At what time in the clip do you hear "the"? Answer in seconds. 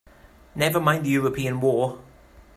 1.05-1.11